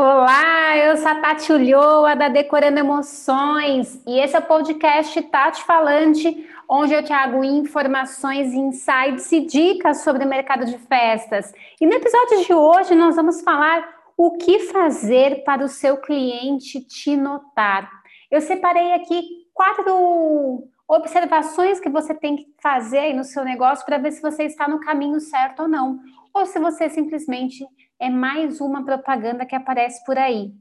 [0.00, 5.64] Olá, eu sou a Tati Ulloa, da Decorando Emoções, e esse é o podcast Tati
[5.64, 11.52] Falante, onde eu trago informações, insights e dicas sobre o mercado de festas.
[11.80, 16.80] E no episódio de hoje nós vamos falar o que fazer para o seu cliente
[16.80, 17.90] te notar.
[18.30, 24.12] Eu separei aqui quatro observações que você tem que fazer no seu negócio para ver
[24.12, 25.98] se você está no caminho certo ou não,
[26.38, 27.66] ou se você simplesmente
[27.98, 30.52] é mais uma propaganda que aparece por aí.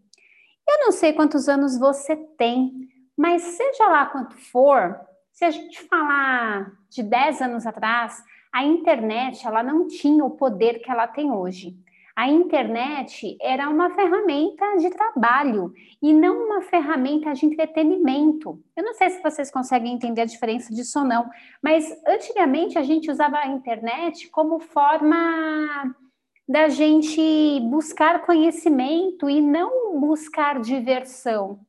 [0.68, 5.00] Eu não sei quantos anos você tem, mas seja lá quanto for,
[5.32, 10.80] se a gente falar de 10 anos atrás, a internet ela não tinha o poder
[10.80, 11.78] que ela tem hoje.
[12.18, 15.72] A internet era uma ferramenta de trabalho
[16.02, 18.60] e não uma ferramenta de entretenimento.
[18.76, 21.30] Eu não sei se vocês conseguem entender a diferença disso ou não,
[21.62, 25.96] mas antigamente a gente usava a internet como forma
[26.50, 31.60] da gente buscar conhecimento e não buscar diversão.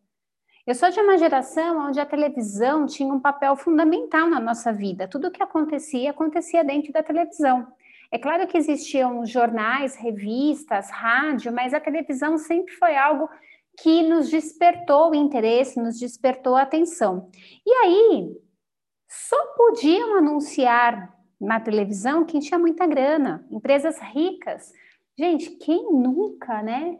[0.67, 5.07] Eu sou de uma geração onde a televisão tinha um papel fundamental na nossa vida.
[5.07, 7.67] Tudo o que acontecia, acontecia dentro da televisão.
[8.11, 13.29] É claro que existiam jornais, revistas, rádio, mas a televisão sempre foi algo
[13.81, 17.31] que nos despertou o interesse, nos despertou a atenção.
[17.67, 18.37] E aí,
[19.09, 24.73] só podiam anunciar na televisão quem tinha muita grana, empresas ricas.
[25.17, 26.99] Gente, quem nunca, né,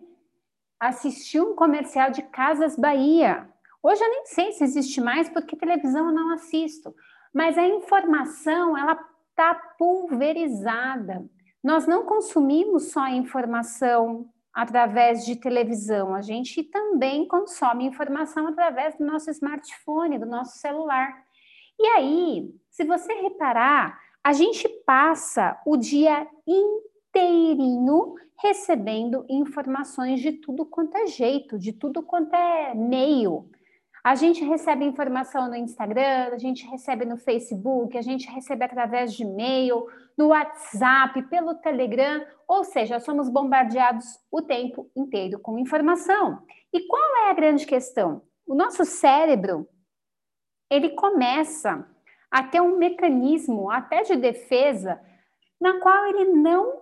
[0.79, 3.49] assistiu um comercial de Casas Bahia?
[3.83, 6.95] Hoje eu nem sei se existe mais, porque televisão eu não assisto.
[7.35, 8.99] Mas a informação, ela
[9.39, 11.25] está pulverizada.
[11.63, 19.07] Nós não consumimos só informação através de televisão, a gente também consome informação através do
[19.07, 21.15] nosso smartphone, do nosso celular.
[21.79, 30.67] E aí, se você reparar, a gente passa o dia inteirinho recebendo informações de tudo
[30.67, 33.49] quanto é jeito, de tudo quanto é meio.
[34.09, 39.13] A gente recebe informação no Instagram, a gente recebe no Facebook, a gente recebe através
[39.13, 39.87] de e-mail,
[40.17, 46.43] no WhatsApp, pelo Telegram, ou seja, somos bombardeados o tempo inteiro com informação.
[46.73, 48.23] E qual é a grande questão?
[48.47, 49.69] O nosso cérebro,
[50.71, 51.87] ele começa
[52.31, 54.99] a ter um mecanismo até de defesa
[55.61, 56.81] na qual ele não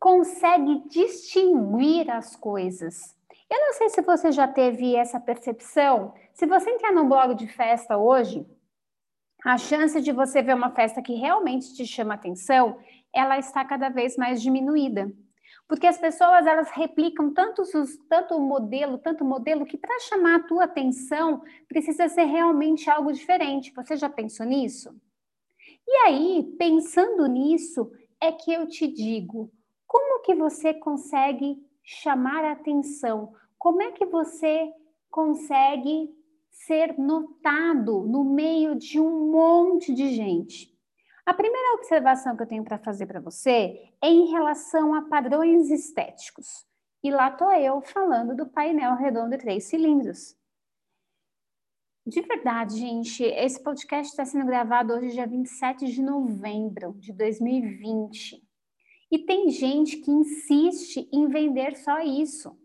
[0.00, 3.17] consegue distinguir as coisas.
[3.50, 6.14] Eu não sei se você já teve essa percepção.
[6.34, 8.46] Se você entrar num blog de festa hoje,
[9.44, 12.78] a chance de você ver uma festa que realmente te chama atenção,
[13.12, 15.10] ela está cada vez mais diminuída.
[15.66, 17.62] Porque as pessoas elas replicam tanto,
[18.08, 23.12] tanto o modelo, tanto modelo, que para chamar a tua atenção precisa ser realmente algo
[23.12, 23.72] diferente.
[23.74, 24.94] Você já pensou nisso?
[25.86, 29.50] E aí, pensando nisso, é que eu te digo,
[29.86, 33.32] como que você consegue chamar a atenção?
[33.56, 34.70] Como é que você
[35.10, 36.14] consegue
[36.50, 40.76] ser notado no meio de um monte de gente?
[41.24, 45.70] A primeira observação que eu tenho para fazer para você é em relação a padrões
[45.70, 46.66] estéticos.
[47.02, 50.36] E lá estou eu falando do painel redondo de três cilindros.
[52.06, 58.47] De verdade, gente, esse podcast está sendo gravado hoje, dia 27 de novembro de 2020.
[59.10, 62.56] E tem gente que insiste em vender só isso.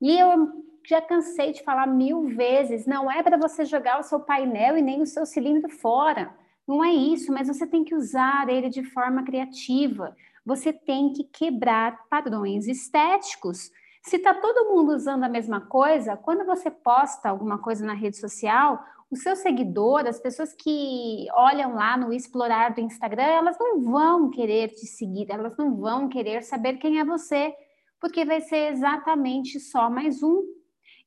[0.00, 4.20] E eu já cansei de falar mil vezes: não é para você jogar o seu
[4.20, 6.34] painel e nem o seu cilindro fora.
[6.66, 10.16] Não é isso, mas você tem que usar ele de forma criativa.
[10.44, 13.70] Você tem que quebrar padrões estéticos.
[14.04, 18.16] Se está todo mundo usando a mesma coisa, quando você posta alguma coisa na rede
[18.16, 23.82] social, o seu seguidor, as pessoas que olham lá no explorar do Instagram, elas não
[23.82, 27.54] vão querer te seguir, elas não vão querer saber quem é você,
[28.00, 30.42] porque vai ser exatamente só mais um.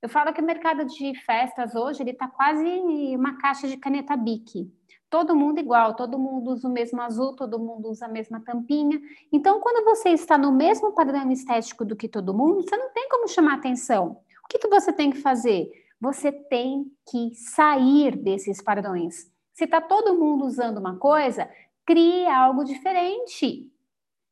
[0.02, 2.64] Eu falo que o mercado de festas hoje ele está quase
[3.16, 4.72] uma caixa de caneta Bic
[5.10, 9.00] todo mundo igual, todo mundo usa o mesmo azul, todo mundo usa a mesma tampinha.
[9.32, 13.08] Então, quando você está no mesmo padrão estético do que todo mundo, você não tem
[13.08, 14.18] como chamar atenção.
[14.44, 15.72] O que, que você tem que fazer?
[16.06, 19.28] Você tem que sair desses padrões.
[19.56, 21.50] Se está todo mundo usando uma coisa,
[21.84, 23.72] crie algo diferente.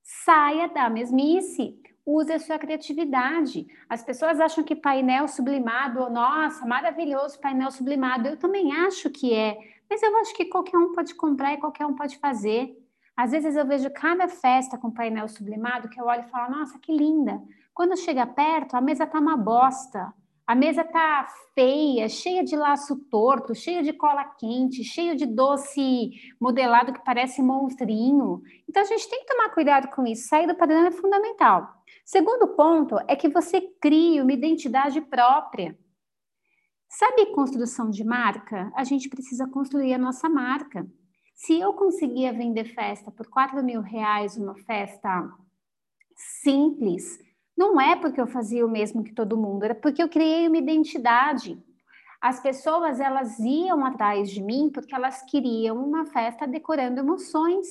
[0.04, 1.76] Saia da mesmice.
[2.06, 3.66] Use a sua criatividade.
[3.90, 8.28] As pessoas acham que painel sublimado, nossa, maravilhoso painel sublimado.
[8.28, 9.58] Eu também acho que é
[9.90, 12.72] mas eu acho que qualquer um pode comprar e qualquer um pode fazer.
[13.18, 16.78] Às vezes eu vejo cada festa com painel sublimado que eu olho e falo, nossa,
[16.78, 17.42] que linda.
[17.74, 20.14] Quando chega perto, a mesa tá uma bosta.
[20.46, 21.26] A mesa tá
[21.56, 27.42] feia, cheia de laço torto, cheia de cola quente, cheia de doce modelado que parece
[27.42, 28.42] monstrinho.
[28.68, 30.28] Então a gente tem que tomar cuidado com isso.
[30.28, 31.74] Sair do padrão é fundamental.
[32.04, 35.78] Segundo ponto é que você crie uma identidade própria.
[36.90, 38.72] Sabe construção de marca?
[38.76, 40.86] A gente precisa construir a nossa marca.
[41.34, 45.32] Se eu conseguia vender festa por 4 mil reais, uma festa
[46.42, 47.18] simples,
[47.56, 50.58] não é porque eu fazia o mesmo que todo mundo, era porque eu criei uma
[50.58, 51.58] identidade.
[52.22, 57.68] As pessoas elas iam atrás de mim porque elas queriam uma festa decorando emoções.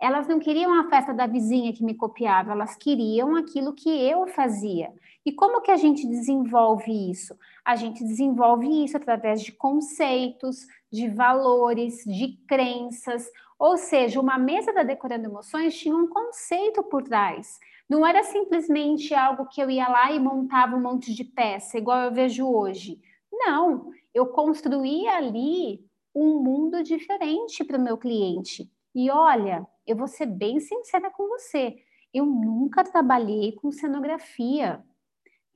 [0.00, 4.26] Elas não queriam a festa da vizinha que me copiava, elas queriam aquilo que eu
[4.26, 4.92] fazia.
[5.24, 7.38] E como que a gente desenvolve isso?
[7.64, 13.26] A gente desenvolve isso através de conceitos, de valores, de crenças.
[13.58, 17.58] Ou seja, uma mesa da Decorando Emoções tinha um conceito por trás.
[17.88, 22.00] Não era simplesmente algo que eu ia lá e montava um monte de peça, igual
[22.00, 22.98] eu vejo hoje.
[23.32, 25.84] Não, eu construía ali
[26.14, 28.70] um mundo diferente para o meu cliente.
[28.94, 31.76] E olha, eu vou ser bem sincera com você,
[32.12, 34.82] eu nunca trabalhei com cenografia.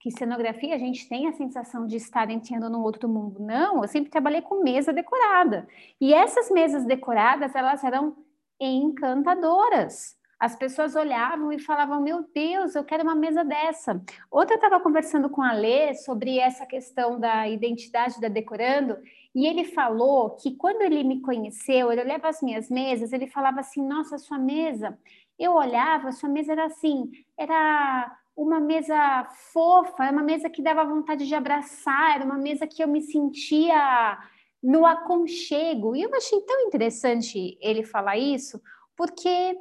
[0.00, 3.40] Que cenografia a gente tem a sensação de estar entrando num outro mundo.
[3.40, 5.68] Não, eu sempre trabalhei com mesa decorada.
[6.00, 8.16] E essas mesas decoradas, elas eram
[8.60, 10.17] encantadoras.
[10.38, 14.00] As pessoas olhavam e falavam: Meu Deus, eu quero uma mesa dessa.
[14.30, 18.96] Outra estava conversando com a Lê sobre essa questão da identidade da Decorando,
[19.34, 23.60] e ele falou que quando ele me conheceu, ele olhava as minhas mesas, ele falava
[23.60, 24.96] assim: Nossa, sua mesa.
[25.36, 30.84] Eu olhava, sua mesa era assim, era uma mesa fofa, era uma mesa que dava
[30.84, 34.18] vontade de abraçar, era uma mesa que eu me sentia
[34.62, 35.94] no aconchego.
[35.96, 38.60] E eu achei tão interessante ele falar isso,
[38.96, 39.56] porque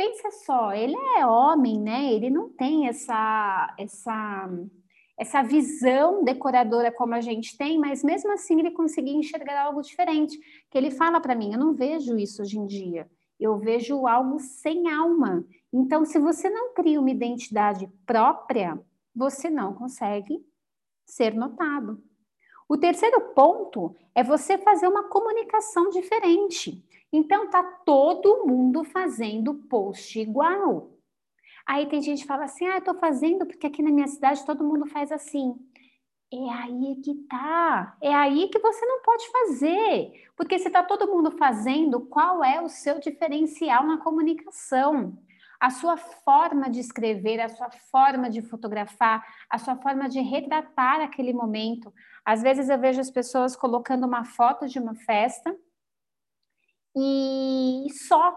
[0.00, 2.10] pensa só, ele é homem, né?
[2.10, 4.48] Ele não tem essa essa
[5.18, 10.38] essa visão decoradora como a gente tem, mas mesmo assim ele conseguia enxergar algo diferente.
[10.70, 13.06] Que ele fala para mim, eu não vejo isso hoje em dia.
[13.38, 15.44] Eu vejo algo sem alma.
[15.70, 18.80] Então, se você não cria uma identidade própria,
[19.14, 20.42] você não consegue
[21.04, 22.02] ser notado.
[22.66, 26.82] O terceiro ponto é você fazer uma comunicação diferente.
[27.12, 30.92] Então tá todo mundo fazendo post igual.
[31.66, 34.44] Aí tem gente que fala assim: "Ah, eu tô fazendo porque aqui na minha cidade
[34.46, 35.54] todo mundo faz assim".
[36.32, 37.96] É aí que tá.
[38.00, 40.12] É aí que você não pode fazer.
[40.36, 45.18] Porque se tá todo mundo fazendo, qual é o seu diferencial na comunicação?
[45.60, 51.00] A sua forma de escrever, a sua forma de fotografar, a sua forma de retratar
[51.00, 51.92] aquele momento.
[52.24, 55.54] Às vezes eu vejo as pessoas colocando uma foto de uma festa
[56.96, 58.36] e só.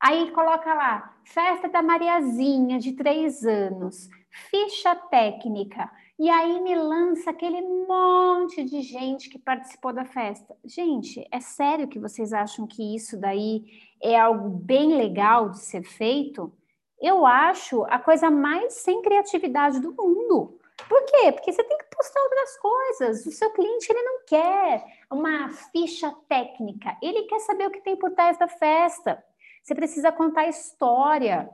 [0.00, 4.08] Aí coloca lá, festa da Mariazinha, de três anos,
[4.50, 5.90] ficha técnica.
[6.18, 10.54] E aí me lança aquele monte de gente que participou da festa.
[10.64, 13.64] Gente, é sério que vocês acham que isso daí
[14.00, 16.52] é algo bem legal de ser feito?
[17.00, 20.58] Eu acho a coisa mais sem criatividade do mundo.
[20.88, 21.32] Por quê?
[21.32, 21.73] Porque você tem
[22.04, 23.26] postar outras coisas.
[23.26, 27.96] O seu cliente ele não quer uma ficha técnica, ele quer saber o que tem
[27.96, 29.22] por trás da festa.
[29.62, 31.48] Você precisa contar história.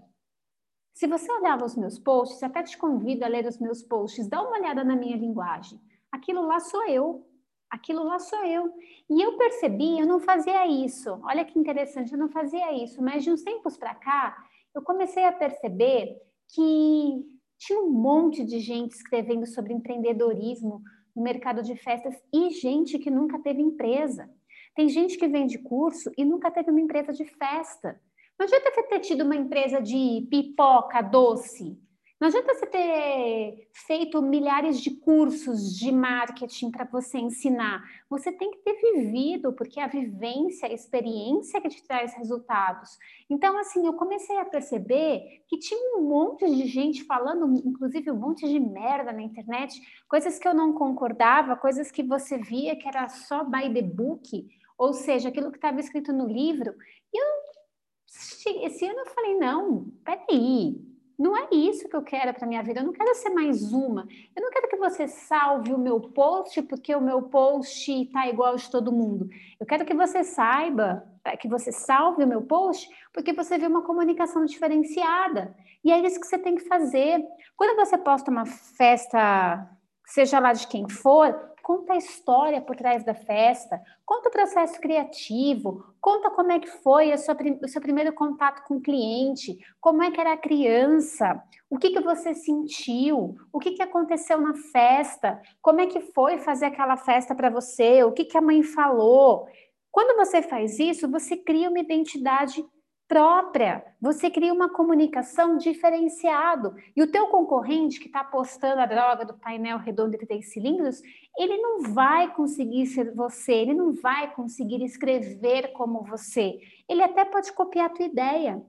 [0.92, 4.42] Se você olhar os meus posts, até te convido a ler os meus posts, dá
[4.42, 5.80] uma olhada na minha linguagem.
[6.10, 7.26] Aquilo lá sou eu.
[7.70, 8.74] Aquilo lá sou eu.
[9.08, 11.20] E eu percebi, eu não fazia isso.
[11.22, 13.00] Olha que interessante, eu não fazia isso.
[13.00, 14.36] Mas de uns tempos para cá,
[14.74, 20.82] eu comecei a perceber que tinha um monte de gente escrevendo sobre empreendedorismo
[21.14, 24.30] no mercado de festas e gente que nunca teve empresa.
[24.74, 28.00] Tem gente que vende curso e nunca teve uma empresa de festa.
[28.38, 31.78] Não adianta ter tido uma empresa de pipoca doce.
[32.20, 37.82] Não adianta você ter feito milhares de cursos de marketing para você ensinar.
[38.10, 42.98] Você tem que ter vivido, porque a vivência, a experiência que te traz resultados.
[43.30, 48.16] Então, assim, eu comecei a perceber que tinha um monte de gente falando, inclusive um
[48.16, 52.86] monte de merda na internet, coisas que eu não concordava, coisas que você via que
[52.86, 54.46] era só by the book,
[54.76, 56.74] ou seja, aquilo que estava escrito no livro.
[57.14, 62.46] E eu, esse ano eu falei, não, peraí, não é isso que eu quero para
[62.46, 62.80] minha vida.
[62.80, 64.08] Eu não quero ser mais uma.
[64.34, 68.56] Eu não quero que você salve o meu post porque o meu post está igual
[68.56, 69.28] de todo mundo.
[69.60, 73.66] Eu quero que você saiba, eh, que você salve o meu post porque você vê
[73.66, 75.54] uma comunicação diferenciada.
[75.84, 77.22] E é isso que você tem que fazer.
[77.54, 79.68] Quando você posta uma festa,
[80.06, 84.80] seja lá de quem for, conta a história por trás da festa, conta o processo
[84.80, 90.02] criativo, conta como é que foi sua, o seu primeiro contato com o cliente, como
[90.02, 94.52] é que era a criança, o que, que você sentiu, o que, que aconteceu na
[94.72, 98.64] festa, como é que foi fazer aquela festa para você, o que, que a mãe
[98.64, 99.46] falou.
[99.92, 102.64] Quando você faz isso, você cria uma identidade
[103.10, 103.84] própria.
[104.00, 106.76] Você cria uma comunicação diferenciado.
[106.94, 111.02] E o teu concorrente que está postando a droga do painel redondo de três cilindros,
[111.36, 116.60] ele não vai conseguir ser você, ele não vai conseguir escrever como você.
[116.88, 118.64] Ele até pode copiar a tua ideia,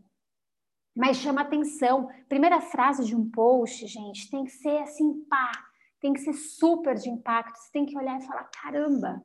[0.97, 2.09] mas chama atenção.
[2.27, 5.51] Primeira frase de um post, gente, tem que ser assim, pá,
[5.99, 7.59] tem que ser super de impacto.
[7.59, 9.23] Você tem que olhar e falar: caramba,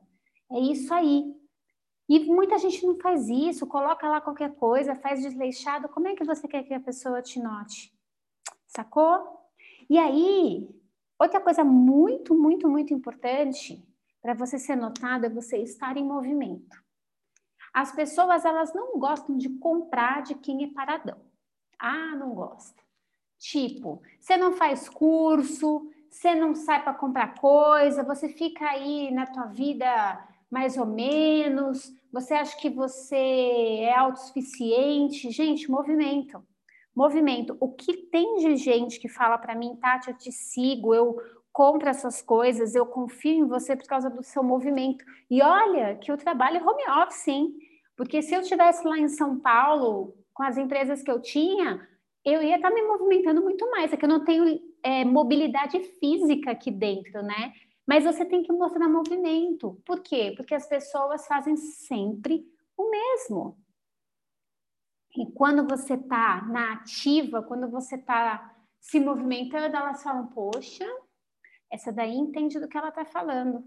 [0.51, 1.25] é isso aí.
[2.09, 5.89] E muita gente não faz isso, coloca lá qualquer coisa, faz desleixado.
[5.89, 7.93] Como é que você quer que a pessoa te note?
[8.65, 9.37] Sacou?
[9.89, 10.69] E aí,
[11.19, 13.83] outra coisa muito, muito, muito importante
[14.21, 16.81] para você ser notado é você estar em movimento.
[17.73, 21.19] As pessoas, elas não gostam de comprar de quem é paradão.
[21.77, 22.81] Ah, não gosta.
[23.37, 29.27] Tipo, você não faz curso, você não sai para comprar coisa, você fica aí na
[29.27, 29.85] tua vida
[30.51, 35.29] mais ou menos, você acha que você é autossuficiente?
[35.31, 36.41] Gente, movimento.
[36.95, 37.55] Movimento.
[37.59, 41.15] O que tem de gente que fala para mim, Tati, eu te sigo, eu
[41.51, 45.03] compro essas coisas, eu confio em você por causa do seu movimento.
[45.29, 47.53] E olha que eu trabalho home office, hein?
[47.95, 51.81] Porque se eu estivesse lá em São Paulo, com as empresas que eu tinha,
[52.23, 53.91] eu ia estar tá me movimentando muito mais.
[53.91, 57.53] É que eu não tenho é, mobilidade física aqui dentro, né?
[57.87, 59.81] Mas você tem que mostrar movimento.
[59.85, 60.33] Por quê?
[60.35, 63.57] Porque as pessoas fazem sempre o mesmo.
[65.15, 70.85] E quando você está na ativa, quando você está se movimentando, elas falam: Poxa,
[71.71, 73.63] essa daí entende do que ela está falando.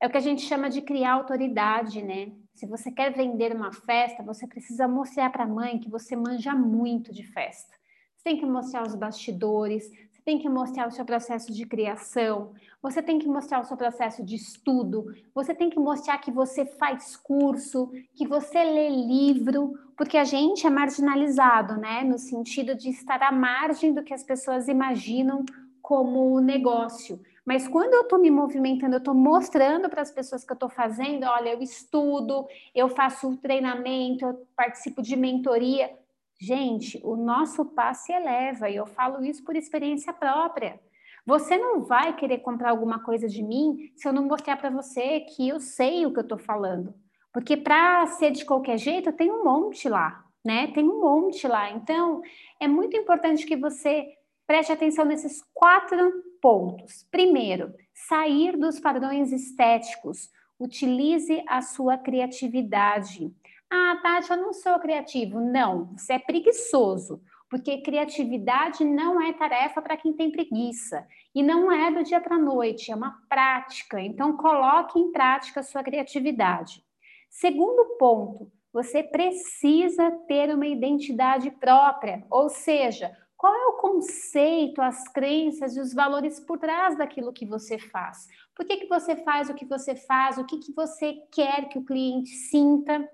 [0.00, 2.32] É o que a gente chama de criar autoridade, né?
[2.54, 6.54] Se você quer vender uma festa, você precisa mostrar para a mãe que você manja
[6.54, 7.76] muito de festa.
[8.16, 9.90] Você tem que mostrar os bastidores,
[10.28, 14.22] tem que mostrar o seu processo de criação, você tem que mostrar o seu processo
[14.22, 20.18] de estudo, você tem que mostrar que você faz curso, que você lê livro, porque
[20.18, 22.04] a gente é marginalizado, né?
[22.04, 25.46] No sentido de estar à margem do que as pessoas imaginam
[25.80, 27.18] como negócio.
[27.42, 30.68] Mas quando eu estou me movimentando, eu estou mostrando para as pessoas que eu estou
[30.68, 35.90] fazendo, olha, eu estudo, eu faço treinamento, eu participo de mentoria.
[36.40, 40.80] Gente, o nosso passe eleva, e eu falo isso por experiência própria.
[41.26, 45.20] Você não vai querer comprar alguma coisa de mim se eu não mostrar para você
[45.20, 46.94] que eu sei o que eu estou falando.
[47.32, 50.68] Porque para ser de qualquer jeito, tem um monte lá, né?
[50.68, 51.70] Tem um monte lá.
[51.70, 52.22] Então,
[52.58, 54.06] é muito importante que você
[54.46, 57.06] preste atenção nesses quatro pontos.
[57.10, 60.30] Primeiro, sair dos padrões estéticos.
[60.58, 63.30] Utilize a sua criatividade.
[63.70, 65.40] Ah, Tati, eu não sou criativo.
[65.40, 67.20] Não, você é preguiçoso,
[67.50, 71.06] porque criatividade não é tarefa para quem tem preguiça.
[71.34, 74.00] E não é do dia para a noite, é uma prática.
[74.00, 76.82] Então, coloque em prática a sua criatividade.
[77.28, 85.06] Segundo ponto, você precisa ter uma identidade própria, ou seja, qual é o conceito, as
[85.08, 88.26] crenças e os valores por trás daquilo que você faz?
[88.54, 90.38] Por que, que você faz o que você faz?
[90.38, 93.08] O que, que você quer que o cliente sinta?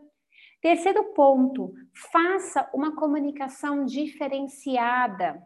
[0.64, 1.74] Terceiro ponto,
[2.10, 5.38] faça uma comunicação diferenciada.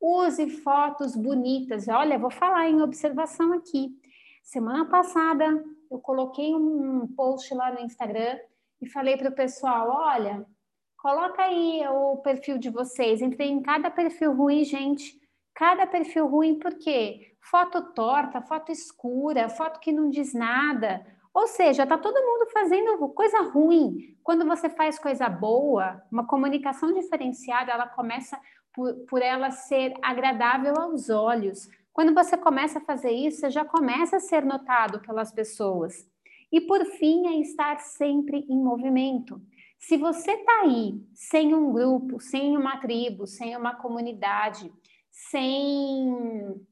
[0.00, 1.88] Use fotos bonitas.
[1.88, 3.90] Olha, vou falar em observação aqui.
[4.42, 8.38] Semana passada eu coloquei um post lá no Instagram
[8.80, 10.46] e falei para o pessoal: olha,
[10.96, 13.20] coloca aí o perfil de vocês.
[13.20, 15.20] Entrei em cada perfil ruim, gente.
[15.54, 17.36] Cada perfil ruim, por quê?
[17.42, 21.06] Foto torta, foto escura, foto que não diz nada.
[21.36, 24.16] Ou seja, está todo mundo fazendo coisa ruim.
[24.24, 28.40] Quando você faz coisa boa, uma comunicação diferenciada, ela começa
[28.72, 31.68] por, por ela ser agradável aos olhos.
[31.92, 36.10] Quando você começa a fazer isso, você já começa a ser notado pelas pessoas.
[36.50, 39.38] E por fim, é estar sempre em movimento.
[39.78, 44.72] Se você está aí sem um grupo, sem uma tribo, sem uma comunidade,
[45.10, 46.66] sem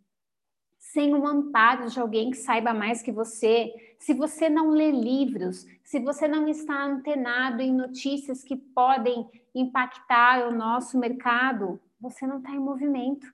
[0.95, 5.67] sem um amparo de alguém que saiba mais que você, se você não lê livros,
[5.83, 12.39] se você não está antenado em notícias que podem impactar o nosso mercado, você não
[12.39, 13.27] está em movimento.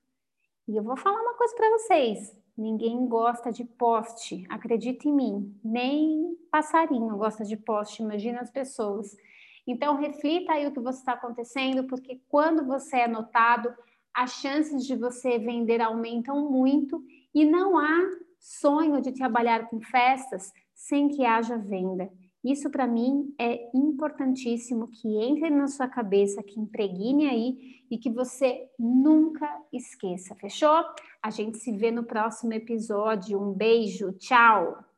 [0.67, 5.61] E eu vou falar uma coisa para vocês: ninguém gosta de poste, acredita em mim,
[5.63, 9.15] nem passarinho gosta de poste, imagina as pessoas.
[9.67, 13.71] Então, reflita aí o que você está acontecendo, porque quando você é notado,
[14.15, 20.53] as chances de você vender aumentam muito e não há sonho de trabalhar com festas
[20.75, 22.11] sem que haja venda.
[22.43, 28.11] Isso para mim é importantíssimo que entre na sua cabeça, que impregne aí e que
[28.11, 30.35] você nunca esqueça.
[30.35, 30.83] Fechou?
[31.23, 33.39] A gente se vê no próximo episódio.
[33.39, 34.90] Um beijo, tchau!